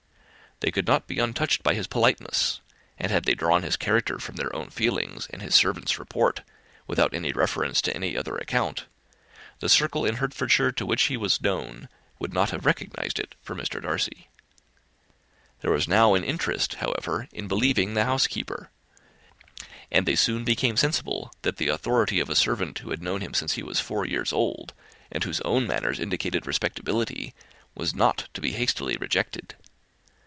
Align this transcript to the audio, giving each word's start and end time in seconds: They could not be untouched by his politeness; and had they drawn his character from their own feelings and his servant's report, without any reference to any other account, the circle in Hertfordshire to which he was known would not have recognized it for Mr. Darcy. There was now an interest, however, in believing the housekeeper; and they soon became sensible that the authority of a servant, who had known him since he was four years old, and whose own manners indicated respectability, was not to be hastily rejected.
They 0.63 0.69
could 0.69 0.85
not 0.85 1.07
be 1.07 1.17
untouched 1.17 1.63
by 1.63 1.73
his 1.73 1.87
politeness; 1.87 2.61
and 2.99 3.11
had 3.11 3.23
they 3.25 3.33
drawn 3.33 3.63
his 3.63 3.75
character 3.75 4.19
from 4.19 4.35
their 4.35 4.55
own 4.55 4.69
feelings 4.69 5.25
and 5.33 5.41
his 5.41 5.55
servant's 5.55 5.97
report, 5.97 6.41
without 6.85 7.15
any 7.15 7.31
reference 7.31 7.81
to 7.81 7.95
any 7.95 8.15
other 8.15 8.37
account, 8.37 8.85
the 9.59 9.67
circle 9.67 10.05
in 10.05 10.17
Hertfordshire 10.17 10.71
to 10.73 10.85
which 10.85 11.01
he 11.05 11.17
was 11.17 11.41
known 11.41 11.89
would 12.19 12.31
not 12.31 12.51
have 12.51 12.63
recognized 12.67 13.17
it 13.17 13.33
for 13.41 13.55
Mr. 13.55 13.81
Darcy. 13.81 14.29
There 15.61 15.71
was 15.71 15.87
now 15.87 16.13
an 16.13 16.23
interest, 16.23 16.75
however, 16.75 17.27
in 17.31 17.47
believing 17.47 17.95
the 17.95 18.05
housekeeper; 18.05 18.69
and 19.91 20.05
they 20.05 20.13
soon 20.15 20.43
became 20.43 20.77
sensible 20.77 21.31
that 21.41 21.57
the 21.57 21.69
authority 21.69 22.19
of 22.19 22.29
a 22.29 22.35
servant, 22.35 22.77
who 22.77 22.91
had 22.91 23.01
known 23.01 23.21
him 23.21 23.33
since 23.33 23.53
he 23.53 23.63
was 23.63 23.79
four 23.79 24.05
years 24.05 24.31
old, 24.31 24.75
and 25.11 25.23
whose 25.23 25.41
own 25.41 25.65
manners 25.65 25.99
indicated 25.99 26.45
respectability, 26.45 27.33
was 27.73 27.95
not 27.95 28.29
to 28.35 28.41
be 28.41 28.51
hastily 28.51 28.95
rejected. 28.97 29.55